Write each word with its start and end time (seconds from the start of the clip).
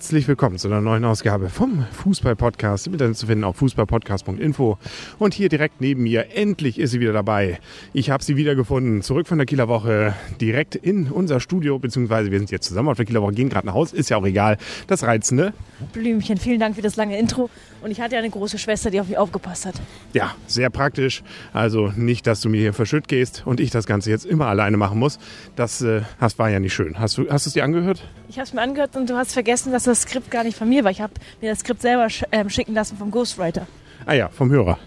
Herzlich 0.00 0.28
willkommen 0.28 0.56
zu 0.56 0.66
einer 0.66 0.80
neuen 0.80 1.04
Ausgabe 1.04 1.50
vom 1.50 1.84
Fußball-Podcast. 1.92 2.86
Im 2.86 2.94
Internet 2.94 3.18
zu 3.18 3.26
finden 3.26 3.44
auf 3.44 3.56
fußballpodcast.info. 3.56 4.78
Und 5.18 5.34
hier 5.34 5.50
direkt 5.50 5.82
neben 5.82 6.04
mir, 6.04 6.34
endlich 6.34 6.78
ist 6.78 6.92
sie 6.92 7.00
wieder 7.00 7.12
dabei. 7.12 7.60
Ich 7.92 8.08
habe 8.08 8.24
sie 8.24 8.38
wiedergefunden, 8.38 9.02
zurück 9.02 9.28
von 9.28 9.36
der 9.36 9.46
Kieler 9.46 9.68
Woche, 9.68 10.14
direkt 10.40 10.74
in 10.74 11.10
unser 11.10 11.38
Studio, 11.38 11.78
beziehungsweise 11.78 12.30
wir 12.30 12.38
sind 12.38 12.50
jetzt 12.50 12.66
zusammen 12.66 12.88
auf 12.88 12.96
der 12.96 13.04
Kieler 13.04 13.20
Woche, 13.20 13.34
gehen 13.34 13.50
gerade 13.50 13.66
nach 13.66 13.74
Hause, 13.74 13.94
ist 13.94 14.08
ja 14.08 14.16
auch 14.16 14.24
egal. 14.24 14.56
Das 14.86 15.02
Reizende. 15.02 15.52
Blümchen, 15.92 16.38
vielen 16.38 16.60
Dank 16.60 16.76
für 16.76 16.82
das 16.82 16.96
lange 16.96 17.18
Intro. 17.18 17.50
Und 17.82 17.90
ich 17.90 18.00
hatte 18.00 18.14
ja 18.14 18.20
eine 18.20 18.30
große 18.30 18.56
Schwester, 18.56 18.90
die 18.90 19.02
auf 19.02 19.08
mich 19.08 19.18
aufgepasst 19.18 19.66
hat. 19.66 19.74
Ja, 20.14 20.34
sehr 20.46 20.70
praktisch. 20.70 21.22
Also 21.52 21.92
nicht, 21.94 22.26
dass 22.26 22.40
du 22.40 22.48
mir 22.48 22.60
hier 22.62 22.72
verschütt 22.72 23.06
gehst 23.06 23.42
und 23.44 23.60
ich 23.60 23.70
das 23.70 23.84
Ganze 23.84 24.08
jetzt 24.08 24.24
immer 24.24 24.46
alleine 24.46 24.78
machen 24.78 24.98
muss. 24.98 25.18
Das, 25.56 25.82
äh, 25.82 26.00
war 26.38 26.48
ja 26.48 26.58
nicht 26.58 26.72
schön. 26.72 26.98
Hast 26.98 27.18
du 27.18 27.28
hast 27.28 27.44
es 27.44 27.52
dir 27.52 27.64
angehört? 27.64 28.02
Ich 28.30 28.36
habe 28.36 28.46
es 28.46 28.52
mir 28.52 28.62
angehört 28.62 28.94
und 28.94 29.10
du 29.10 29.16
hast 29.16 29.32
vergessen, 29.32 29.72
dass 29.72 29.82
das 29.82 30.02
Skript 30.02 30.30
gar 30.30 30.44
nicht 30.44 30.56
von 30.56 30.68
mir 30.68 30.84
war. 30.84 30.92
Ich 30.92 31.00
habe 31.00 31.12
mir 31.40 31.50
das 31.50 31.58
Skript 31.58 31.82
selber 31.82 32.08
sch 32.08 32.22
ähm, 32.30 32.48
schicken 32.48 32.74
lassen 32.74 32.96
vom 32.96 33.10
Ghostwriter. 33.10 33.66
Ah 34.06 34.12
ja, 34.12 34.28
vom 34.28 34.52
Hörer. 34.52 34.78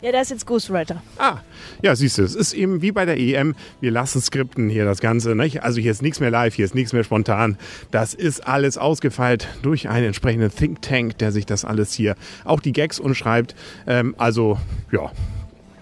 Ja, 0.00 0.10
der 0.10 0.22
ist 0.22 0.30
jetzt 0.30 0.46
Ghostwriter. 0.46 1.02
Ah, 1.18 1.40
ja, 1.82 1.94
siehst 1.94 2.16
du, 2.16 2.22
es 2.22 2.34
ist 2.34 2.54
eben 2.54 2.80
wie 2.80 2.90
bei 2.90 3.04
der 3.04 3.18
EM. 3.18 3.54
Wir 3.82 3.90
lassen 3.90 4.22
Skripten 4.22 4.70
hier 4.70 4.86
das 4.86 5.00
Ganze. 5.00 5.34
Nicht? 5.34 5.62
Also 5.62 5.82
hier 5.82 5.90
ist 5.90 6.00
nichts 6.00 6.18
mehr 6.20 6.30
live, 6.30 6.54
hier 6.54 6.64
ist 6.64 6.74
nichts 6.74 6.94
mehr 6.94 7.04
spontan. 7.04 7.58
Das 7.90 8.14
ist 8.14 8.48
alles 8.48 8.78
ausgefeilt 8.78 9.48
durch 9.60 9.90
einen 9.90 10.06
entsprechenden 10.06 10.50
Think 10.50 10.80
Tank, 10.80 11.18
der 11.18 11.30
sich 11.30 11.44
das 11.44 11.66
alles 11.66 11.92
hier, 11.92 12.14
auch 12.46 12.60
die 12.60 12.72
Gags 12.72 12.98
umschreibt. 12.98 13.54
Ähm, 13.86 14.14
also, 14.16 14.56
ja. 14.92 15.12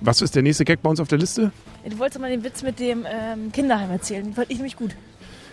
Was 0.00 0.22
ist 0.22 0.34
der 0.34 0.42
nächste 0.42 0.64
Gag 0.64 0.82
bei 0.82 0.90
uns 0.90 0.98
auf 0.98 1.06
der 1.06 1.18
Liste? 1.18 1.52
Du 1.88 1.98
wolltest 2.00 2.20
mal 2.20 2.30
den 2.30 2.42
Witz 2.42 2.64
mit 2.64 2.80
dem 2.80 3.06
ähm, 3.08 3.52
Kinderheim 3.52 3.92
erzählen. 3.92 4.24
Den 4.24 4.34
fand 4.34 4.50
ich 4.50 4.56
nämlich 4.56 4.76
gut. 4.76 4.96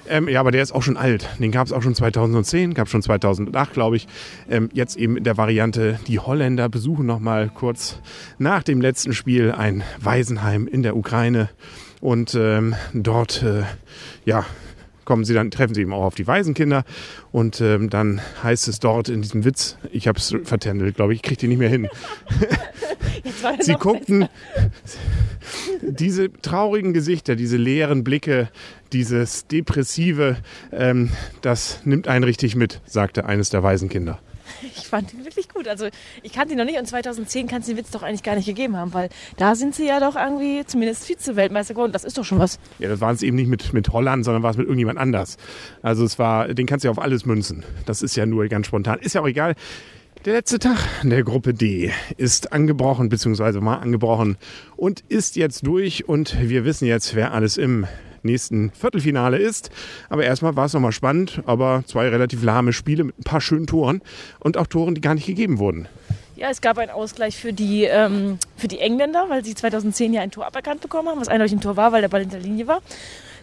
Ähm, 0.09 0.27
ja, 0.27 0.39
aber 0.39 0.51
der 0.51 0.61
ist 0.61 0.71
auch 0.71 0.83
schon 0.83 0.97
alt. 0.97 1.29
Den 1.39 1.51
gab 1.51 1.67
es 1.67 1.73
auch 1.73 1.81
schon 1.81 1.95
2010, 1.95 2.73
gab 2.73 2.89
schon 2.89 3.01
2008, 3.01 3.73
glaube 3.73 3.95
ich. 3.95 4.07
Ähm, 4.49 4.69
jetzt 4.73 4.97
eben 4.97 5.17
in 5.17 5.23
der 5.23 5.37
Variante, 5.37 5.99
die 6.07 6.19
Holländer 6.19 6.69
besuchen 6.69 7.05
noch 7.05 7.19
mal 7.19 7.49
kurz 7.49 7.99
nach 8.37 8.63
dem 8.63 8.81
letzten 8.81 9.13
Spiel 9.13 9.51
ein 9.51 9.83
Waisenheim 9.99 10.67
in 10.67 10.83
der 10.83 10.95
Ukraine. 10.95 11.49
Und 12.01 12.35
ähm, 12.35 12.75
dort, 12.93 13.43
äh, 13.43 13.63
ja, 14.25 14.45
kommen 15.05 15.25
sie 15.25 15.33
dann, 15.33 15.51
treffen 15.51 15.73
sie 15.73 15.81
eben 15.81 15.93
auch 15.93 16.03
auf 16.03 16.15
die 16.15 16.27
Waisenkinder 16.27 16.83
und 17.31 17.61
ähm, 17.61 17.89
dann 17.89 18.21
heißt 18.41 18.67
es 18.67 18.79
dort 18.79 19.09
in 19.09 19.21
diesem 19.21 19.43
Witz, 19.43 19.77
ich 19.91 20.07
habe 20.07 20.17
es 20.17 20.35
vertändelt, 20.43 20.95
glaube 20.95 21.13
ich, 21.13 21.17
ich 21.17 21.23
kriege 21.23 21.39
die 21.39 21.47
nicht 21.47 21.59
mehr 21.59 21.69
hin. 21.69 21.87
sie 23.59 23.73
guckten 23.73 24.29
diese 25.81 26.31
traurigen 26.31 26.93
Gesichter, 26.93 27.35
diese 27.35 27.57
leeren 27.57 28.03
Blicke, 28.03 28.49
dieses 28.93 29.47
depressive, 29.47 30.37
ähm, 30.71 31.09
das 31.41 31.79
nimmt 31.83 32.07
einen 32.07 32.23
richtig 32.23 32.55
mit, 32.55 32.81
sagte 32.85 33.25
eines 33.25 33.49
der 33.49 33.63
Waisenkinder. 33.63 34.19
Ich 34.75 34.87
fand 34.87 35.13
ihn 35.13 35.25
wirklich 35.25 35.49
gut. 35.49 35.67
Also 35.67 35.87
ich 36.21 36.33
kannte 36.33 36.53
ihn 36.53 36.57
noch 36.57 36.65
nicht 36.65 36.79
und 36.79 36.85
2010 36.85 37.47
kann 37.47 37.61
es 37.61 37.67
den 37.67 37.77
Witz 37.77 37.91
doch 37.91 38.03
eigentlich 38.03 38.23
gar 38.23 38.35
nicht 38.35 38.45
gegeben 38.45 38.77
haben, 38.77 38.93
weil 38.93 39.09
da 39.37 39.55
sind 39.55 39.75
sie 39.75 39.87
ja 39.87 39.99
doch 39.99 40.15
irgendwie 40.15 40.63
zumindest 40.65 41.05
Vize-Weltmeister 41.05 41.73
geworden. 41.73 41.91
Das 41.91 42.03
ist 42.03 42.17
doch 42.17 42.25
schon 42.25 42.39
was. 42.39 42.59
Ja, 42.79 42.89
das 42.89 43.01
waren 43.01 43.15
es 43.15 43.23
eben 43.23 43.35
nicht 43.35 43.47
mit, 43.47 43.73
mit 43.73 43.89
Holland, 43.89 44.25
sondern 44.25 44.43
war 44.43 44.51
es 44.51 44.57
mit 44.57 44.65
irgendjemand 44.65 44.99
anders. 44.99 45.37
Also 45.81 46.05
es 46.05 46.19
war, 46.19 46.53
den 46.53 46.65
kannst 46.65 46.83
du 46.83 46.87
ja 46.87 46.91
auf 46.91 46.99
alles 46.99 47.25
münzen. 47.25 47.63
Das 47.85 48.01
ist 48.01 48.15
ja 48.15 48.25
nur 48.25 48.47
ganz 48.47 48.67
spontan. 48.67 48.99
Ist 48.99 49.15
ja 49.15 49.21
auch 49.21 49.27
egal. 49.27 49.55
Der 50.25 50.33
letzte 50.33 50.57
Tag 50.57 50.77
der 51.03 51.23
Gruppe 51.23 51.53
D 51.53 51.91
ist 52.15 52.53
angebrochen, 52.53 53.09
beziehungsweise 53.09 53.59
mal 53.59 53.77
angebrochen 53.77 54.37
und 54.77 55.03
ist 55.09 55.35
jetzt 55.35 55.67
durch 55.67 56.07
und 56.07 56.37
wir 56.39 56.63
wissen 56.63 56.85
jetzt, 56.85 57.13
wer 57.15 57.33
alles 57.33 57.57
im 57.57 57.85
nächsten 58.23 58.71
Viertelfinale 58.71 59.37
ist. 59.37 59.69
Aber 60.09 60.23
erstmal 60.23 60.55
war 60.55 60.65
es 60.65 60.73
nochmal 60.73 60.91
spannend, 60.91 61.41
aber 61.45 61.83
zwei 61.85 62.09
relativ 62.09 62.43
lahme 62.43 62.73
Spiele 62.73 63.03
mit 63.03 63.19
ein 63.19 63.23
paar 63.23 63.41
schönen 63.41 63.67
Toren 63.67 64.01
und 64.39 64.57
auch 64.57 64.67
Toren, 64.67 64.95
die 64.95 65.01
gar 65.01 65.15
nicht 65.15 65.25
gegeben 65.25 65.59
wurden. 65.59 65.87
Ja, 66.35 66.49
es 66.49 66.61
gab 66.61 66.77
einen 66.77 66.91
Ausgleich 66.91 67.37
für 67.37 67.53
die, 67.53 67.83
ähm, 67.83 68.39
für 68.57 68.67
die 68.67 68.79
Engländer, 68.79 69.25
weil 69.29 69.45
sie 69.45 69.53
2010 69.53 70.13
ja 70.13 70.21
ein 70.21 70.31
Tor 70.31 70.45
aberkannt 70.45 70.81
bekommen 70.81 71.07
haben, 71.07 71.21
was 71.21 71.27
eindeutig 71.27 71.53
ein 71.53 71.61
Tor 71.61 71.77
war, 71.77 71.91
weil 71.91 72.01
der 72.01 72.09
Ball 72.09 72.21
hinter 72.21 72.37
der 72.37 72.45
Linie 72.45 72.67
war. 72.67 72.81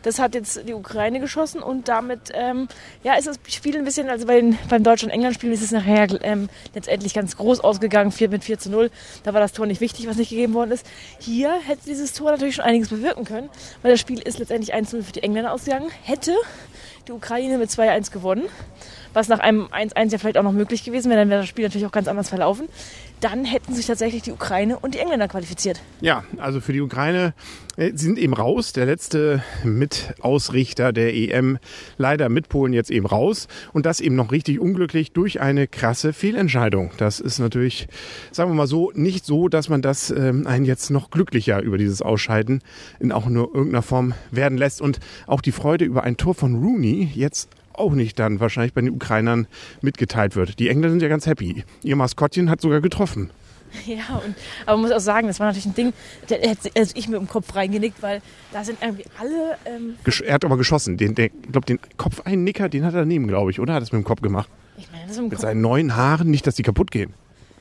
Das 0.03 0.19
hat 0.19 0.35
jetzt 0.35 0.67
die 0.69 0.75
Ukraine 0.75 1.21
geschossen 1.21 1.63
und 1.63 1.89
damit 1.89 2.33
ähm, 2.33 2.69
ja, 3.03 3.15
ist 3.15 3.27
das 3.27 3.39
Spiel 3.49 3.77
ein 3.77 3.85
bisschen, 3.85 4.09
also 4.09 4.27
bei 4.27 4.41
den, 4.41 4.59
beim 4.69 4.83
Deutsch-und-England-Spiel 4.83 5.53
ist 5.53 5.63
es 5.63 5.71
nachher 5.71 6.09
ähm, 6.23 6.49
letztendlich 6.75 7.15
ganz 7.15 7.37
groß 7.37 7.61
ausgegangen, 7.61 8.13
4 8.13 8.29
mit 8.31 8.45
4 8.45 8.59
zu 8.59 8.71
0. 8.71 8.91
Da 9.25 9.35
war 9.35 9.41
das 9.41 9.53
Tor 9.53 9.67
nicht 9.67 9.81
wichtig, 9.81 10.09
was 10.09 10.17
nicht 10.17 10.31
gegeben 10.31 10.55
worden 10.55 10.73
ist. 10.73 10.87
Hier 11.19 11.53
hätte 11.67 11.83
dieses 11.87 12.13
Tor 12.13 12.31
natürlich 12.31 12.57
schon 12.57 12.65
einiges 12.65 12.89
bewirken 12.89 13.25
können, 13.25 13.49
weil 13.83 13.91
das 13.91 14.01
Spiel 14.01 14.21
ist 14.21 14.39
letztendlich 14.39 14.73
1 14.73 14.93
0 14.93 15.03
für 15.03 15.13
die 15.13 15.23
Engländer 15.23 15.53
ausgegangen. 15.53 15.91
Hätte 16.03 16.35
die 17.07 17.13
Ukraine 17.13 17.59
mit 17.59 17.71
2-1 17.71 18.13
gewonnen 18.13 18.45
was 19.13 19.29
nach 19.29 19.41
einem 19.41 19.67
1-1 19.67 20.13
ja 20.13 20.19
vielleicht 20.19 20.39
auch 20.39 20.43
noch 20.43 20.53
möglich 20.53 20.85
gewesen 20.85 21.11
wäre, 21.11 21.21
dann 21.21 21.31
wäre 21.31 21.41
das 21.41 21.49
Spiel 21.49 21.65
natürlich 21.65 21.87
auch 21.87 21.93
ganz 21.93 22.09
anders 22.09 22.29
verlaufen. 22.29 22.69
Dann 23.21 23.45
hätten 23.45 23.75
sich 23.75 23.87
tatsächlich 23.87 24.23
die 24.23 24.33
Ukraine 24.33 24.79
und 24.79 24.95
die 24.95 24.99
Engländer 24.99 25.29
qualifiziert. 25.29 25.81
Ja, 26.01 26.25
also 26.39 26.61
für 26.61 26.73
die 26.73 26.81
Ukraine 26.81 27.35
sie 27.81 28.05
sind 28.05 28.19
eben 28.19 28.35
raus. 28.35 28.73
Der 28.73 28.87
letzte 28.87 29.43
Mitausrichter 29.65 30.93
der 30.93 31.15
EM, 31.15 31.59
leider 31.97 32.29
mit 32.29 32.49
Polen 32.49 32.73
jetzt 32.73 32.91
eben 32.91 33.07
raus. 33.07 33.49
Und 33.73 33.87
das 33.87 34.01
eben 34.01 34.17
noch 34.17 34.33
richtig 34.33 34.61
unglücklich 34.61 35.13
durch 35.13 35.41
eine 35.41 35.67
krasse 35.67 36.13
Fehlentscheidung. 36.13 36.91
Das 36.99 37.21
ist 37.21 37.39
natürlich, 37.39 37.89
sagen 38.33 38.51
wir 38.51 38.55
mal 38.55 38.67
so, 38.67 38.93
nicht 38.95 39.25
so, 39.25 39.49
dass 39.49 39.69
man 39.69 39.81
das 39.81 40.11
ähm, 40.11 40.47
einen 40.47 40.67
jetzt 40.67 40.91
noch 40.91 41.11
glücklicher 41.11 41.63
über 41.63 41.79
dieses 41.79 42.03
Ausscheiden 42.03 42.63
in 42.99 43.13
auch 43.13 43.27
nur 43.27 43.55
irgendeiner 43.55 43.83
Form 43.83 44.13
werden 44.31 44.59
lässt. 44.59 44.83
Und 44.83 45.01
auch 45.27 45.41
die 45.41 45.53
Freude 45.53 45.87
über 45.87 46.03
ein 46.03 46.17
Tor 46.17 46.35
von 46.35 46.57
Rooney 46.57 47.11
jetzt 47.15 47.49
auch 47.73 47.93
nicht 47.93 48.19
dann 48.19 48.41
wahrscheinlich 48.41 48.75
bei 48.75 48.83
den 48.83 48.91
Ukrainern 48.91 49.47
mitgeteilt 49.81 50.37
wird. 50.37 50.59
Die 50.59 50.69
Engländer 50.69 50.91
sind 50.91 51.03
ja 51.03 51.09
ganz 51.09 51.27
happy. 51.27 51.65
Ihr 51.83 51.97
Maskottchen 51.97 52.51
hat 52.51 52.61
sogar 52.61 52.81
getroffen. 52.81 53.31
Ja, 53.87 54.21
und, 54.25 54.35
aber 54.67 54.77
man 54.77 54.83
muss 54.83 54.93
auch 54.93 55.01
sagen, 55.01 55.27
das 55.27 55.41
war 55.41 55.47
natürlich 55.47 55.67
ein 55.67 55.75
Ding, 55.75 55.93
da 56.29 56.37
hätte 56.37 56.71
also 56.77 56.93
ich 56.97 57.09
mir 57.09 57.17
im 57.17 57.29
Kopf 57.29 57.55
reingenickt, 57.55 58.03
weil 58.03 58.21
da 58.53 58.65
sind 58.65 58.79
irgendwie 58.83 59.05
alle. 59.19 59.57
Ähm 59.65 59.97
er 60.25 60.35
hat 60.35 60.45
aber 60.45 60.57
geschossen. 60.57 60.97
Den, 60.97 61.15
der, 61.15 61.27
ich 61.27 61.53
glaube, 61.53 61.67
den 61.67 61.79
Kopf 61.97 62.21
einen 62.25 62.45
Nicker, 62.45 62.69
den 62.69 62.85
hat 62.85 62.95
er 62.95 63.01
daneben, 63.01 63.27
glaube 63.29 63.51
ich, 63.51 63.61
oder? 63.61 63.75
Hat 63.75 63.83
es 63.83 63.93
mit 63.93 64.03
dem 64.03 64.05
Kopf 64.05 64.23
gemacht? 64.23 64.49
Ich 64.77 64.91
meine, 64.91 65.05
das 65.07 65.13
ist 65.17 65.23
mit 65.23 65.31
Kopf. 65.31 65.41
seinen 65.41 65.61
neuen 65.61 65.97
Haaren, 65.97 66.31
nicht, 66.31 66.47
dass 66.47 66.55
die 66.55 66.63
kaputt 66.63 66.91
gehen. 66.91 67.13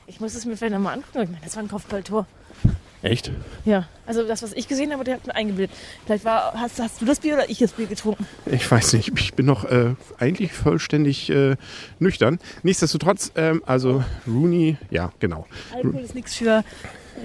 Ich 0.06 0.20
muss 0.20 0.34
es 0.34 0.44
mir 0.44 0.56
vielleicht 0.56 0.74
nochmal 0.74 0.94
angucken. 0.94 1.22
Ich 1.22 1.30
meine, 1.30 1.44
das 1.44 1.54
war 1.56 1.62
ein 1.62 1.68
Kopfballtor. 1.68 2.26
Echt? 3.02 3.32
Ja, 3.64 3.88
also 4.06 4.26
das, 4.26 4.42
was 4.42 4.52
ich 4.52 4.68
gesehen 4.68 4.92
habe, 4.92 5.04
der 5.04 5.14
hat 5.14 5.26
mir 5.26 5.34
eingebildet. 5.34 5.74
Vielleicht 6.04 6.24
war, 6.24 6.52
hast, 6.54 6.78
hast, 6.80 7.00
du 7.00 7.06
das 7.06 7.20
Bier 7.20 7.34
oder 7.34 7.48
ich 7.48 7.58
das 7.58 7.72
Bier 7.72 7.86
getrunken? 7.86 8.26
Ich 8.44 8.70
weiß 8.70 8.92
nicht. 8.92 9.12
Ich 9.16 9.34
bin 9.34 9.46
noch 9.46 9.64
äh, 9.64 9.94
eigentlich 10.18 10.52
vollständig 10.52 11.30
äh, 11.30 11.56
nüchtern. 11.98 12.38
Nichtsdestotrotz, 12.62 13.32
ähm, 13.36 13.62
also 13.64 14.04
Rooney, 14.26 14.76
ja, 14.90 15.12
genau. 15.18 15.46
Alkohol 15.74 16.00
ist 16.02 16.14
nichts 16.14 16.36
für. 16.36 16.62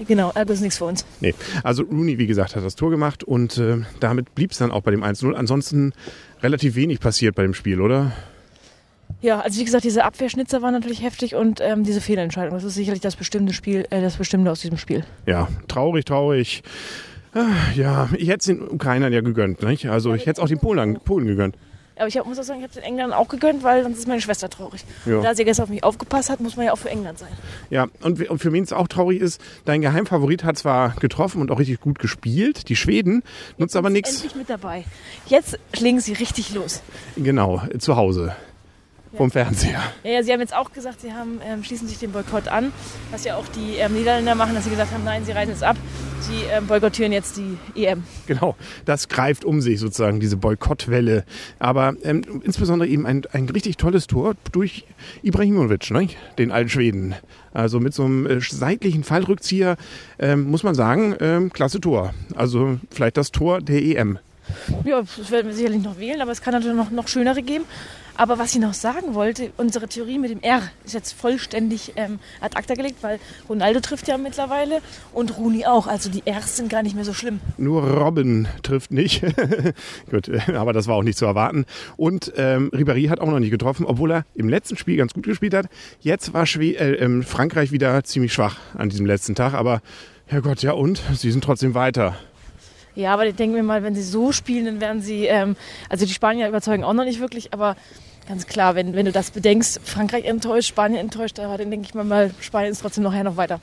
Genau, 0.06 0.30
Alkohol 0.30 0.54
ist 0.54 0.60
nichts 0.60 0.78
für 0.78 0.86
uns. 0.86 1.04
Nee, 1.20 1.34
also 1.62 1.82
Rooney, 1.82 2.18
wie 2.18 2.26
gesagt, 2.26 2.56
hat 2.56 2.64
das 2.64 2.74
Tor 2.74 2.90
gemacht 2.90 3.22
und 3.24 3.58
äh, 3.58 3.78
damit 4.00 4.34
blieb 4.34 4.52
es 4.52 4.58
dann 4.58 4.70
auch 4.70 4.82
bei 4.82 4.90
dem 4.90 5.02
1-0. 5.02 5.34
Ansonsten 5.34 5.92
relativ 6.42 6.74
wenig 6.74 7.00
passiert 7.00 7.34
bei 7.34 7.42
dem 7.42 7.54
Spiel, 7.54 7.80
oder? 7.80 8.12
Ja, 9.22 9.40
also 9.40 9.58
wie 9.58 9.64
gesagt, 9.64 9.84
diese 9.84 10.04
Abwehrschnitzer 10.04 10.62
waren 10.62 10.72
natürlich 10.72 11.02
heftig 11.02 11.34
und 11.34 11.60
ähm, 11.60 11.84
diese 11.84 12.00
Fehlentscheidung. 12.00 12.54
Das 12.54 12.64
ist 12.64 12.74
sicherlich 12.74 13.00
das 13.00 13.16
bestimmte 13.16 13.52
Spiel, 13.52 13.86
äh, 13.90 14.00
das 14.00 14.16
Bestimmte 14.16 14.50
aus 14.50 14.60
diesem 14.60 14.78
Spiel. 14.78 15.04
Ja, 15.26 15.48
traurig, 15.68 16.04
traurig. 16.04 16.62
Ah, 17.34 17.72
ja, 17.74 18.08
ich 18.16 18.28
hätte 18.28 18.38
es 18.38 18.46
den 18.46 18.62
Ukrainern 18.62 19.12
ja 19.12 19.20
gegönnt. 19.20 19.62
Nicht? 19.62 19.86
Also 19.86 20.14
ich 20.14 20.22
hätte 20.22 20.40
es 20.40 20.44
auch 20.44 20.48
den 20.48 20.58
Polen, 20.58 20.98
Polen 21.00 21.26
gegönnt. 21.26 21.56
Aber 21.98 22.08
ich 22.08 22.18
hab, 22.18 22.26
muss 22.26 22.38
auch 22.38 22.42
sagen, 22.42 22.60
ich 22.60 22.64
habe 22.64 22.70
es 22.70 22.74
den 22.74 22.84
Engländern 22.84 23.18
auch 23.18 23.28
gegönnt, 23.28 23.62
weil 23.62 23.82
sonst 23.82 23.98
ist 23.98 24.06
meine 24.06 24.20
Schwester 24.20 24.50
traurig. 24.50 24.84
Ja. 25.06 25.22
Da 25.22 25.34
sie 25.34 25.44
gestern 25.44 25.64
auf 25.64 25.70
mich 25.70 25.82
aufgepasst 25.82 26.28
hat, 26.28 26.40
muss 26.40 26.56
man 26.56 26.66
ja 26.66 26.72
auch 26.72 26.78
für 26.78 26.90
England 26.90 27.18
sein. 27.18 27.30
Ja, 27.70 27.86
und, 28.02 28.28
und 28.28 28.38
für 28.38 28.52
wen 28.52 28.62
es 28.64 28.72
auch 28.74 28.86
traurig 28.86 29.20
ist, 29.20 29.40
dein 29.64 29.80
Geheimfavorit 29.80 30.44
hat 30.44 30.58
zwar 30.58 30.90
getroffen 30.96 31.40
und 31.40 31.50
auch 31.50 31.58
richtig 31.58 31.80
gut 31.80 31.98
gespielt, 31.98 32.68
die 32.68 32.76
Schweden, 32.76 33.22
nutzt 33.56 33.76
aber 33.76 33.88
nichts. 33.88 34.16
endlich 34.16 34.34
mit 34.34 34.50
dabei. 34.50 34.84
Jetzt 35.26 35.58
legen 35.78 36.00
sie 36.00 36.12
richtig 36.12 36.52
los. 36.54 36.82
Genau, 37.16 37.62
zu 37.78 37.96
Hause 37.96 38.36
vom 39.16 39.30
Fernseher. 39.30 39.82
Ja, 40.04 40.10
ja, 40.10 40.22
Sie 40.22 40.32
haben 40.32 40.40
jetzt 40.40 40.54
auch 40.54 40.72
gesagt, 40.72 41.00
Sie 41.00 41.12
haben, 41.12 41.40
ähm, 41.44 41.64
schließen 41.64 41.88
sich 41.88 41.98
dem 41.98 42.12
Boykott 42.12 42.48
an, 42.48 42.72
was 43.10 43.24
ja 43.24 43.36
auch 43.36 43.46
die 43.48 43.76
ähm, 43.76 43.94
Niederländer 43.94 44.34
machen, 44.34 44.54
dass 44.54 44.64
sie 44.64 44.70
gesagt 44.70 44.92
haben, 44.92 45.04
nein, 45.04 45.24
sie 45.24 45.32
reisen 45.32 45.50
jetzt 45.50 45.64
ab, 45.64 45.76
sie 46.20 46.44
ähm, 46.50 46.66
boykottieren 46.66 47.12
jetzt 47.12 47.36
die 47.36 47.56
EM. 47.74 48.04
Genau, 48.26 48.56
das 48.84 49.08
greift 49.08 49.44
um 49.44 49.60
sich 49.60 49.80
sozusagen, 49.80 50.20
diese 50.20 50.36
Boykottwelle. 50.36 51.24
Aber 51.58 51.94
ähm, 52.02 52.22
insbesondere 52.44 52.88
eben 52.88 53.06
ein, 53.06 53.22
ein 53.32 53.48
richtig 53.48 53.76
tolles 53.76 54.06
Tor 54.06 54.34
durch 54.52 54.84
Ibrahimovic, 55.22 55.90
ne? 55.90 56.08
den 56.38 56.52
alten 56.52 56.68
Schweden. 56.68 57.14
Also 57.52 57.80
mit 57.80 57.94
so 57.94 58.04
einem 58.04 58.26
äh, 58.26 58.40
seitlichen 58.40 59.04
Fallrückzieher 59.04 59.76
ähm, 60.18 60.50
muss 60.50 60.62
man 60.62 60.74
sagen, 60.74 61.16
ähm, 61.20 61.52
klasse 61.52 61.80
Tor. 61.80 62.12
Also 62.34 62.78
vielleicht 62.90 63.16
das 63.16 63.32
Tor 63.32 63.60
der 63.60 63.82
EM. 63.82 64.18
Ja, 64.84 65.00
das 65.00 65.30
werden 65.30 65.48
wir 65.48 65.54
sicherlich 65.54 65.82
noch 65.82 65.98
wählen, 65.98 66.20
aber 66.20 66.32
es 66.32 66.40
kann 66.40 66.52
natürlich 66.52 66.76
noch, 66.76 66.90
noch 66.90 67.08
schönere 67.08 67.42
geben. 67.42 67.64
Aber 68.16 68.38
was 68.38 68.54
ich 68.54 68.60
noch 68.60 68.74
sagen 68.74 69.14
wollte, 69.14 69.50
unsere 69.56 69.88
Theorie 69.88 70.18
mit 70.18 70.30
dem 70.30 70.40
R 70.40 70.62
ist 70.84 70.94
jetzt 70.94 71.12
vollständig 71.12 71.92
ähm, 71.96 72.18
ad 72.40 72.56
acta 72.56 72.74
gelegt, 72.74 73.02
weil 73.02 73.18
Ronaldo 73.48 73.80
trifft 73.80 74.08
ja 74.08 74.16
mittlerweile 74.18 74.80
und 75.12 75.36
Rooney 75.36 75.66
auch. 75.66 75.86
Also 75.86 76.10
die 76.10 76.22
Rs 76.28 76.56
sind 76.56 76.70
gar 76.70 76.82
nicht 76.82 76.94
mehr 76.94 77.04
so 77.04 77.12
schlimm. 77.12 77.40
Nur 77.58 77.82
Robin 77.82 78.48
trifft 78.62 78.90
nicht. 78.90 79.22
gut, 80.10 80.30
aber 80.48 80.72
das 80.72 80.86
war 80.86 80.96
auch 80.96 81.02
nicht 81.02 81.18
zu 81.18 81.26
erwarten. 81.26 81.66
Und 81.96 82.32
ähm, 82.36 82.70
Ribéry 82.70 83.08
hat 83.08 83.20
auch 83.20 83.30
noch 83.30 83.38
nicht 83.38 83.50
getroffen, 83.50 83.84
obwohl 83.84 84.12
er 84.12 84.24
im 84.34 84.48
letzten 84.48 84.76
Spiel 84.76 84.96
ganz 84.96 85.12
gut 85.12 85.24
gespielt 85.24 85.54
hat. 85.54 85.66
Jetzt 86.00 86.32
war 86.32 86.46
Schwe 86.46 86.76
äh, 86.76 86.94
ähm, 86.94 87.22
Frankreich 87.22 87.72
wieder 87.72 88.02
ziemlich 88.04 88.32
schwach 88.32 88.56
an 88.74 88.88
diesem 88.88 89.06
letzten 89.06 89.34
Tag. 89.34 89.54
Aber 89.54 89.82
Herrgott, 90.26 90.62
ja 90.62 90.72
und? 90.72 91.02
Sie 91.14 91.30
sind 91.30 91.44
trotzdem 91.44 91.74
weiter. 91.74 92.16
Ja, 92.96 93.12
aber 93.12 93.26
ich 93.26 93.34
denke 93.34 93.56
mir 93.56 93.62
mal, 93.62 93.82
wenn 93.82 93.94
sie 93.94 94.02
so 94.02 94.32
spielen, 94.32 94.64
dann 94.64 94.80
werden 94.80 95.02
sie, 95.02 95.26
ähm, 95.26 95.54
also 95.88 96.06
die 96.06 96.12
Spanier 96.12 96.48
überzeugen 96.48 96.82
auch 96.82 96.94
noch 96.94 97.04
nicht 97.04 97.20
wirklich, 97.20 97.52
aber 97.52 97.76
ganz 98.26 98.46
klar, 98.46 98.74
wenn, 98.74 98.94
wenn 98.94 99.06
du 99.06 99.12
das 99.12 99.30
bedenkst, 99.30 99.80
Frankreich 99.84 100.24
enttäuscht, 100.24 100.68
Spanien 100.68 100.98
enttäuscht, 100.98 101.38
dann 101.38 101.70
denke 101.70 101.86
ich 101.86 101.94
mir 101.94 102.04
mal, 102.04 102.32
Spanien 102.40 102.72
ist 102.72 102.80
trotzdem 102.80 103.04
nachher 103.04 103.22
noch 103.22 103.36
weiter. 103.36 103.60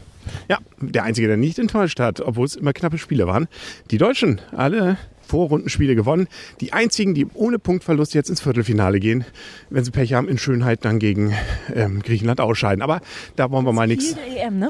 Ja, 0.48 0.60
der 0.80 1.04
Einzige, 1.04 1.28
der 1.28 1.38
nicht 1.38 1.60
enttäuscht 1.60 2.00
hat, 2.00 2.22
obwohl 2.22 2.46
es 2.46 2.56
immer 2.56 2.72
knappe 2.72 2.98
Spiele 2.98 3.28
waren. 3.28 3.48
Die 3.92 3.98
Deutschen, 3.98 4.40
alle 4.56 4.98
Vorrundenspiele 5.22 5.96
gewonnen. 5.96 6.28
Die 6.62 6.74
einzigen, 6.74 7.14
die 7.14 7.26
ohne 7.34 7.60
Punktverlust 7.60 8.14
jetzt 8.14 8.30
ins 8.30 8.42
Viertelfinale 8.42 9.00
gehen, 9.00 9.26
wenn 9.70 9.84
sie 9.84 9.92
Pech 9.92 10.14
haben, 10.14 10.28
in 10.28 10.38
Schönheit 10.38 10.86
dann 10.86 11.00
gegen 11.00 11.34
ähm, 11.74 12.02
Griechenland 12.02 12.40
ausscheiden. 12.40 12.82
Aber 12.82 13.02
da 13.36 13.50
wollen 13.52 13.66
wir 13.66 13.72
das 13.72 13.76
mal 13.76 13.88
Kiel 13.88 13.96
nichts. 13.98 14.16
der 14.16 14.46
EM, 14.46 14.60
ne? 14.60 14.70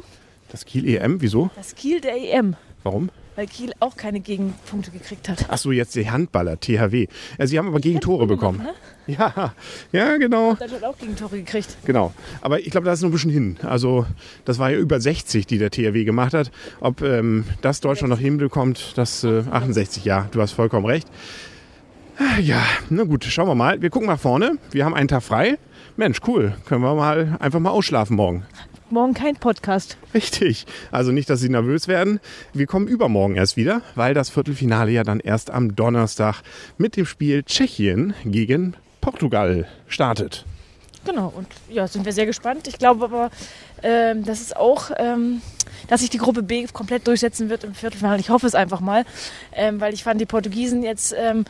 Das 0.49 0.65
Kiel 0.65 0.87
EM, 0.87 1.21
wieso? 1.21 1.49
Das 1.55 1.75
Kiel 1.75 1.99
der 1.99 2.15
EM. 2.15 2.55
Warum? 2.83 3.09
Weil 3.35 3.47
Kiel 3.47 3.73
auch 3.79 3.97
keine 3.97 4.19
Gegenpunkte 4.19 4.91
gekriegt 4.91 5.27
hat. 5.27 5.45
Ach 5.49 5.57
so, 5.57 5.71
jetzt 5.71 5.95
die 5.95 6.09
Handballer, 6.09 6.59
THW. 6.59 7.07
Ja, 7.39 7.47
sie 7.47 7.57
haben 7.57 7.67
aber 7.67 7.79
Gegentore 7.79 8.27
bekommen. 8.27 8.59
Ne? 8.59 8.73
Ja, 9.05 9.53
ja, 9.91 10.17
genau. 10.17 10.51
Deutschland 10.51 10.83
hat 10.83 10.83
auch 10.83 10.97
Gegentore 10.97 11.37
gekriegt. 11.37 11.77
Genau. 11.85 12.13
Aber 12.41 12.59
ich 12.59 12.69
glaube, 12.69 12.85
da 12.85 12.93
ist 12.93 13.01
noch 13.01 13.09
ein 13.09 13.11
bisschen 13.11 13.31
hin. 13.31 13.57
Also, 13.63 14.05
das 14.45 14.59
war 14.59 14.71
ja 14.71 14.77
über 14.77 15.01
60, 15.01 15.45
die 15.45 15.57
der 15.57 15.71
THW 15.71 16.05
gemacht 16.05 16.33
hat. 16.33 16.51
Ob 16.79 17.01
ähm, 17.01 17.45
das 17.61 17.81
Deutschland 17.81 18.11
noch 18.11 18.19
hinbekommt, 18.19 18.93
das 18.95 19.23
äh, 19.23 19.43
68, 19.51 20.05
ja, 20.05 20.27
du 20.31 20.41
hast 20.41 20.51
vollkommen 20.51 20.85
recht. 20.85 21.07
Ja, 22.39 22.61
na 22.89 23.03
gut, 23.03 23.25
schauen 23.25 23.47
wir 23.47 23.55
mal. 23.55 23.81
Wir 23.81 23.89
gucken 23.89 24.07
mal 24.07 24.17
vorne. 24.17 24.57
Wir 24.71 24.85
haben 24.85 24.93
einen 24.93 25.07
Tag 25.07 25.23
frei. 25.23 25.57
Mensch, 25.97 26.19
cool. 26.27 26.55
Können 26.65 26.81
wir 26.81 26.93
mal 26.93 27.37
einfach 27.39 27.59
mal 27.59 27.71
ausschlafen 27.71 28.15
morgen. 28.15 28.45
Morgen 28.89 29.13
kein 29.13 29.35
Podcast. 29.35 29.97
Richtig. 30.13 30.65
Also 30.91 31.11
nicht, 31.11 31.29
dass 31.29 31.39
Sie 31.39 31.49
nervös 31.49 31.87
werden. 31.87 32.19
Wir 32.53 32.67
kommen 32.67 32.87
übermorgen 32.87 33.35
erst 33.35 33.57
wieder, 33.57 33.81
weil 33.95 34.13
das 34.13 34.29
Viertelfinale 34.29 34.91
ja 34.91 35.03
dann 35.03 35.19
erst 35.19 35.49
am 35.51 35.75
Donnerstag 35.75 36.41
mit 36.77 36.95
dem 36.95 37.05
Spiel 37.05 37.43
Tschechien 37.43 38.13
gegen 38.25 38.75
Portugal 39.01 39.67
startet. 39.87 40.45
Genau, 41.05 41.33
und 41.35 41.47
ja, 41.69 41.87
sind 41.87 42.05
wir 42.05 42.13
sehr 42.13 42.25
gespannt. 42.25 42.67
Ich 42.67 42.77
glaube 42.77 43.05
aber, 43.05 43.31
ähm, 43.81 44.23
dass 44.23 44.41
es 44.41 44.53
auch, 44.53 44.91
ähm, 44.97 45.41
dass 45.87 46.01
sich 46.01 46.09
die 46.09 46.17
Gruppe 46.17 46.43
B 46.43 46.65
komplett 46.71 47.07
durchsetzen 47.07 47.49
wird 47.49 47.63
im 47.65 47.75
Viertelfinale. 47.75 48.19
Ich 48.19 48.29
hoffe 48.29 48.47
es 48.47 48.55
einfach 48.55 48.79
mal, 48.79 49.05
ähm, 49.51 49.81
weil 49.81 49.93
ich 49.93 50.03
fand, 50.03 50.21
die 50.21 50.25
Portugiesen 50.25 50.81
jetzt, 50.83 51.13
ähm, 51.17 51.45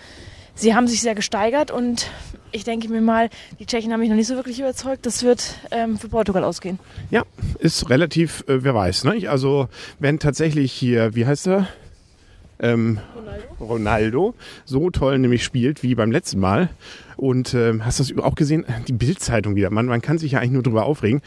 sie 0.56 0.76
haben 0.76 0.88
sich 0.88 1.02
sehr 1.02 1.16
gesteigert 1.16 1.72
und 1.72 2.10
ich 2.52 2.64
denke 2.64 2.88
mir 2.88 3.02
mal, 3.02 3.30
die 3.60 3.66
Tschechen 3.66 3.92
haben 3.92 4.00
mich 4.00 4.10
noch 4.10 4.16
nicht 4.16 4.28
so 4.28 4.36
wirklich 4.36 4.60
überzeugt. 4.60 5.06
Das 5.06 5.24
wird 5.24 5.56
ähm, 5.72 5.98
für 5.98 6.08
Portugal 6.08 6.44
ausgehen. 6.44 6.80
Ja, 7.10 7.24
ist 7.60 7.90
relativ, 7.90 8.44
äh, 8.48 8.64
wer 8.64 8.76
weiß. 8.76 9.06
Ne? 9.06 9.28
Also 9.28 9.68
wenn 10.00 10.20
tatsächlich 10.20 10.72
hier, 10.72 11.16
wie 11.16 11.26
heißt 11.26 11.48
er? 11.48 11.68
Ähm, 12.60 13.00
Ronaldo 13.60 14.36
so 14.64 14.90
toll 14.90 15.18
nämlich 15.18 15.44
spielt 15.44 15.84
wie 15.84 15.96
beim 15.96 16.12
letzten 16.12 16.40
Mal. 16.40 16.70
Und 17.18 17.54
ähm, 17.54 17.84
hast 17.86 18.00
du 18.00 18.04
das 18.04 18.24
auch 18.24 18.36
gesehen? 18.36 18.66
Die 18.88 18.94
Bildzeitung 18.94 19.56
wieder. 19.56 19.70
Man, 19.70 19.88
man 19.88 20.02
kann 20.02 20.18
sich 20.18 20.34
ja 20.34 20.40
eigentlich 20.40 20.52
nur 20.52 20.64
drüber 20.64 20.86
aufregen. 20.86 21.22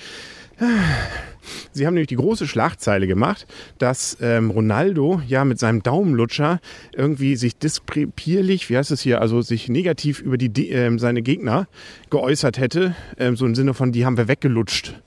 Sie 1.72 1.86
haben 1.86 1.94
nämlich 1.94 2.08
die 2.08 2.16
große 2.16 2.46
Schlagzeile 2.46 3.06
gemacht, 3.06 3.46
dass 3.78 4.16
ähm, 4.20 4.50
Ronaldo 4.50 5.20
ja 5.26 5.44
mit 5.44 5.58
seinem 5.58 5.82
Daumenlutscher 5.82 6.60
irgendwie 6.94 7.36
sich 7.36 7.58
diskrepierlich, 7.58 8.70
wie 8.70 8.76
heißt 8.76 8.90
es 8.90 9.02
hier, 9.02 9.20
also 9.20 9.42
sich 9.42 9.68
negativ 9.68 10.20
über 10.20 10.38
die, 10.38 10.70
ähm, 10.70 10.98
seine 10.98 11.22
Gegner 11.22 11.68
geäußert 12.10 12.58
hätte. 12.58 12.96
Ähm, 13.18 13.36
so 13.36 13.46
im 13.46 13.54
Sinne 13.54 13.74
von, 13.74 13.92
die 13.92 14.06
haben 14.06 14.16
wir 14.16 14.28
weggelutscht. 14.28 15.00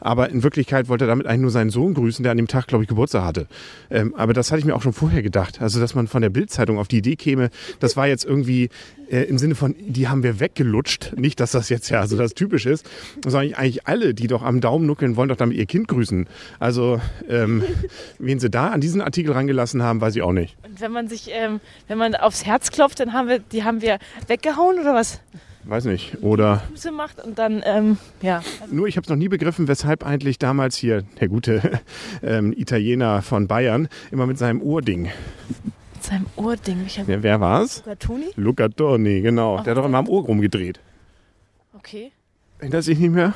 Aber 0.00 0.30
in 0.30 0.42
Wirklichkeit 0.42 0.88
wollte 0.88 1.04
er 1.04 1.08
damit 1.08 1.26
eigentlich 1.26 1.42
nur 1.42 1.50
seinen 1.50 1.70
Sohn 1.70 1.94
grüßen, 1.94 2.22
der 2.22 2.32
an 2.32 2.36
dem 2.36 2.48
Tag, 2.48 2.66
glaube 2.66 2.84
ich, 2.84 2.88
Geburtstag 2.88 3.24
hatte. 3.24 3.46
Ähm, 3.90 4.14
aber 4.16 4.32
das 4.32 4.50
hatte 4.50 4.60
ich 4.60 4.64
mir 4.64 4.74
auch 4.74 4.82
schon 4.82 4.92
vorher 4.92 5.22
gedacht. 5.22 5.60
Also, 5.60 5.80
dass 5.80 5.94
man 5.94 6.06
von 6.08 6.22
der 6.22 6.30
Bildzeitung 6.30 6.78
auf 6.78 6.88
die 6.88 6.98
Idee 6.98 7.16
käme, 7.16 7.50
das 7.80 7.96
war 7.96 8.06
jetzt 8.06 8.24
irgendwie 8.24 8.68
äh, 9.10 9.22
im 9.22 9.38
Sinne 9.38 9.54
von, 9.54 9.74
die 9.78 10.08
haben 10.08 10.22
wir 10.22 10.40
weggelutscht. 10.40 11.14
Nicht, 11.16 11.40
dass 11.40 11.52
das 11.52 11.68
jetzt 11.68 11.88
ja 11.88 12.06
so 12.06 12.16
das 12.16 12.34
Typisch 12.34 12.66
ist, 12.66 12.88
sondern 13.24 13.54
eigentlich 13.54 13.86
alle, 13.86 14.14
die 14.14 14.26
doch 14.26 14.42
am 14.42 14.60
Daumen 14.60 14.86
nuckeln, 14.86 15.16
wollen 15.16 15.28
doch 15.28 15.36
damit 15.36 15.56
ihr 15.56 15.66
Kind 15.66 15.88
grüßen. 15.88 16.26
Also, 16.58 17.00
ähm, 17.28 17.64
wen 18.18 18.38
sie 18.38 18.50
da 18.50 18.68
an 18.68 18.80
diesen 18.80 19.00
Artikel 19.00 19.32
rangelassen 19.32 19.82
haben, 19.82 20.00
weiß 20.00 20.16
ich 20.16 20.22
auch 20.22 20.32
nicht. 20.32 20.56
Und 20.64 20.80
wenn 20.80 20.92
man 20.92 21.08
sich, 21.08 21.30
ähm, 21.30 21.60
wenn 21.88 21.98
man 21.98 22.14
aufs 22.14 22.44
Herz 22.44 22.70
klopft, 22.70 23.00
dann 23.00 23.12
haben 23.12 23.28
wir, 23.28 23.38
die 23.38 23.64
haben 23.64 23.82
wir 23.82 23.98
weggehauen 24.26 24.78
oder 24.78 24.94
was? 24.94 25.20
Weiß 25.68 25.84
nicht. 25.84 26.22
Oder 26.22 26.58
Füße 26.70 26.92
macht 26.92 27.22
und 27.24 27.38
dann, 27.38 27.60
ähm, 27.64 27.98
ja. 28.22 28.40
Nur 28.70 28.86
ich 28.86 28.96
habe 28.96 29.04
es 29.04 29.08
noch 29.08 29.16
nie 29.16 29.28
begriffen, 29.28 29.66
weshalb 29.66 30.06
eigentlich 30.06 30.38
damals 30.38 30.76
hier 30.76 31.02
der 31.20 31.28
gute 31.28 31.80
ähm, 32.22 32.52
Italiener 32.56 33.20
von 33.22 33.48
Bayern 33.48 33.88
immer 34.12 34.26
mit 34.26 34.38
seinem 34.38 34.62
Ohrding. 34.62 35.10
Mit 35.94 36.04
seinem 36.04 36.26
Ohrding. 36.36 36.86
Hab, 36.86 37.08
Ja, 37.08 37.22
wer 37.22 37.40
war's? 37.40 37.82
Gatuni? 37.84 38.26
Luca 38.36 38.68
Torni, 38.68 39.22
genau. 39.22 39.60
Der 39.62 39.72
hat 39.72 39.78
doch 39.78 39.86
immer 39.86 39.98
am 39.98 40.08
Ohr 40.08 40.24
rumgedreht. 40.24 40.78
Okay. 41.74 42.12
Erinnert 42.60 42.84
sich 42.84 42.98
nicht 42.98 43.12
mehr? 43.12 43.34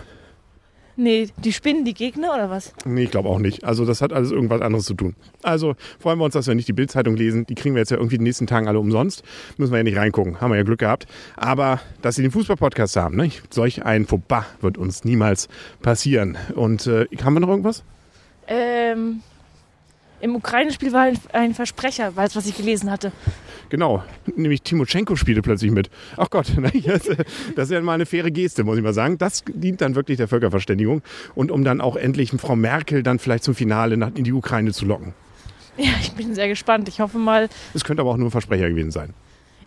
Nee, 1.03 1.29
die 1.39 1.55
spinnen 1.55 1.87
die 1.87 1.95
Gegner 1.95 2.35
oder 2.35 2.51
was? 2.51 2.75
Nee, 2.85 3.05
ich 3.05 3.11
glaube 3.11 3.31
auch 3.31 3.39
nicht. 3.39 3.65
Also 3.65 3.87
das 3.87 4.03
hat 4.03 4.13
alles 4.13 4.33
irgendwas 4.33 4.61
anderes 4.61 4.85
zu 4.85 4.93
tun. 4.93 5.17
Also 5.43 5.75
freuen 5.99 6.19
wir 6.19 6.27
uns, 6.27 6.35
dass 6.35 6.47
wir 6.47 6.55
nicht 6.55 6.69
die 6.69 6.75
Bildzeitung 6.75 7.17
lesen. 7.17 7.47
Die 7.47 7.55
kriegen 7.55 7.75
wir 7.75 7.81
jetzt 7.81 7.91
ja 7.91 7.97
irgendwie 7.97 8.17
in 8.17 8.21
den 8.21 8.25
nächsten 8.25 8.47
Tagen 8.47 8.69
alle 8.69 8.79
umsonst. 8.79 9.23
Müssen 9.57 9.73
wir 9.73 9.79
ja 9.79 9.83
nicht 9.83 9.97
reingucken. 9.97 10.43
Haben 10.43 10.51
wir 10.51 10.59
ja 10.59 10.63
Glück 10.63 10.81
gehabt. 10.81 11.07
Aber 11.37 11.81
dass 12.03 12.17
sie 12.17 12.23
den 12.23 12.31
Fußball-Podcast 12.33 12.97
haben, 12.97 13.17
ne? 13.17 13.31
solch 13.49 13.83
ein 13.83 14.05
Fauxpas 14.05 14.45
wird 14.61 14.77
uns 14.77 15.05
niemals 15.05 15.49
passieren. 15.81 16.37
Und 16.55 16.87
äh, 16.87 17.07
haben 17.25 17.33
wir 17.33 17.41
noch 17.41 17.49
irgendwas? 17.49 17.83
Ähm, 18.47 19.23
Im 20.21 20.37
Ukraine-Spiel 20.37 20.93
war 20.93 21.11
ein, 21.33 21.55
Versprecher, 21.55 22.15
weil 22.17 22.29
was 22.33 22.47
ich 22.47 22.57
gelesen 22.57 22.91
hatte. 22.91 23.13
Genau, 23.71 24.03
nämlich 24.37 24.63
Timoschenko 24.63 25.17
spielte 25.17 25.43
plötzlich 25.43 25.71
mit. 25.71 25.91
Ach 26.17 26.29
Gott, 26.29 26.53
ne, 26.59 26.71
das, 27.55 27.65
ist 27.65 27.71
ja 27.71 27.81
mal 27.81 27.95
eine 27.95 28.05
faire 28.05 28.31
Geste, 28.31 28.65
muss 28.65 28.77
ich 28.77 28.83
mal 28.83 28.93
sagen. 28.93 29.17
Das 29.17 29.45
dient 29.47 29.81
dann 29.81 29.95
wirklich 29.95 30.19
der 30.19 30.29
Völkerverständigung 30.29 31.03
und 31.35 31.51
um 31.51 31.65
dann 31.65 31.81
auch 31.81 31.97
endlich 31.97 32.31
Frau 32.33 32.57
Merkel 32.57 33.03
dann 33.03 33.19
vielleicht 33.19 33.45
zum 33.45 33.55
Finale 33.55 33.95
in 34.15 34.25
die 34.25 34.33
Ukraine 34.33 34.73
zu 34.73 34.85
locken. 34.85 35.15
Ja, 35.77 35.91
ich 36.01 36.13
bin 36.13 36.35
sehr 36.35 36.49
gespannt. 36.49 36.89
Ich 36.89 37.01
hoffe 37.01 37.19
mal, 37.19 37.49
Es 37.73 37.85
könnte 37.85 38.03
aber 38.03 38.11
auch 38.11 38.17
nur 38.17 38.29
ein 38.29 38.33
Versprecher 38.33 38.69
gewesen 38.69 38.91
sein. 38.91 39.15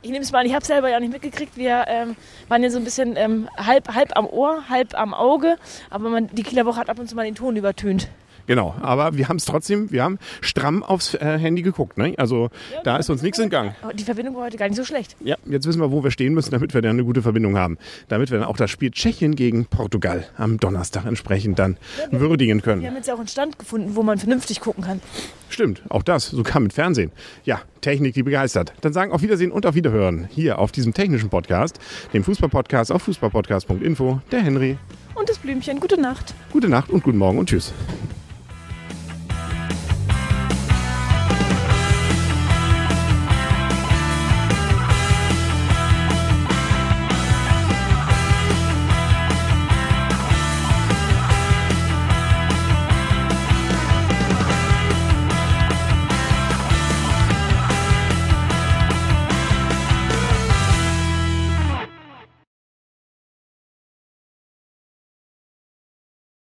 ich 0.01 0.11
nehme 0.11 0.23
es 0.23 0.31
mal 0.31 0.39
an, 0.39 0.45
ich 0.45 0.53
habe 0.53 0.65
selber 0.65 0.89
ja 0.89 0.99
nicht 0.99 1.13
mitgekriegt. 1.13 1.57
Wir 1.57 1.85
ähm, 1.87 2.15
waren 2.49 2.61
ja 2.61 2.69
so 2.69 2.77
ein 2.77 2.83
bisschen 2.83 3.15
ähm, 3.15 3.47
halb, 3.57 3.87
halb 3.95 4.15
am 4.15 4.27
Ohr, 4.27 4.69
halb 4.69 4.99
am 4.99 5.13
Auge. 5.13 5.55
Aber 5.89 6.09
man, 6.09 6.27
die 6.27 6.43
Kieler 6.43 6.65
Woche 6.65 6.79
hat 6.79 6.89
ab 6.89 6.99
und 6.99 7.09
zu 7.09 7.15
mal 7.15 7.25
den 7.25 7.35
Ton 7.35 7.55
übertönt. 7.55 8.09
Genau, 8.47 8.75
aber 8.81 9.15
wir 9.17 9.29
haben 9.29 9.37
es 9.37 9.45
trotzdem, 9.45 9.91
wir 9.91 10.03
haben 10.03 10.19
stramm 10.41 10.83
aufs 10.83 11.13
äh, 11.13 11.37
Handy 11.37 11.61
geguckt. 11.61 11.97
Ne? 11.97 12.13
Also 12.17 12.49
da 12.83 12.97
ist 12.97 13.09
uns 13.09 13.21
nichts 13.21 13.39
entgangen. 13.39 13.75
Die 13.93 14.03
Verbindung 14.03 14.35
war 14.35 14.45
heute 14.45 14.57
gar 14.57 14.67
nicht 14.67 14.77
so 14.77 14.83
schlecht. 14.83 15.15
Ja, 15.23 15.37
jetzt 15.45 15.65
wissen 15.65 15.79
wir, 15.79 15.91
wo 15.91 16.03
wir 16.03 16.11
stehen 16.11 16.33
müssen, 16.33 16.51
damit 16.51 16.73
wir 16.73 16.81
dann 16.81 16.91
eine 16.91 17.05
gute 17.05 17.21
Verbindung 17.21 17.57
haben. 17.57 17.77
Damit 18.09 18.31
wir 18.31 18.39
dann 18.39 18.47
auch 18.47 18.57
das 18.57 18.69
Spiel 18.69 18.91
Tschechien 18.91 19.35
gegen 19.35 19.65
Portugal 19.65 20.25
am 20.37 20.57
Donnerstag 20.59 21.05
entsprechend 21.05 21.59
dann 21.59 21.77
würdigen 22.11 22.61
können. 22.61 22.81
Wir 22.81 22.89
haben 22.89 22.95
jetzt 22.97 23.07
ja 23.07 23.13
auch 23.13 23.19
einen 23.19 23.27
Stand 23.27 23.59
gefunden, 23.59 23.95
wo 23.95 24.03
man 24.03 24.17
vernünftig 24.17 24.59
gucken 24.59 24.83
kann. 24.83 25.01
Stimmt, 25.49 25.83
auch 25.89 26.03
das, 26.03 26.29
sogar 26.29 26.59
mit 26.59 26.73
Fernsehen. 26.73 27.11
Ja, 27.45 27.61
Technik, 27.81 28.13
die 28.15 28.23
begeistert. 28.23 28.73
Dann 28.81 28.91
sagen 28.91 29.11
auf 29.11 29.21
Wiedersehen 29.21 29.51
und 29.51 29.65
auf 29.65 29.75
Wiederhören 29.75 30.27
hier 30.31 30.59
auf 30.59 30.71
diesem 30.71 30.93
technischen 30.93 31.29
Podcast, 31.29 31.79
dem 32.13 32.23
Fußballpodcast 32.23 32.91
auf 32.91 33.03
fußballpodcast.info, 33.03 34.21
der 34.31 34.41
Henry. 34.41 34.77
Und 35.15 35.29
das 35.29 35.37
Blümchen, 35.37 35.79
gute 35.79 35.99
Nacht. 35.99 36.33
Gute 36.51 36.69
Nacht 36.69 36.89
und 36.89 37.03
guten 37.03 37.19
Morgen 37.19 37.37
und 37.37 37.49
tschüss. 37.49 37.71